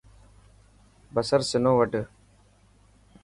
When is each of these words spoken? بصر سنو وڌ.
بصر 1.13 1.39
سنو 1.49 1.71
وڌ. 1.79 1.91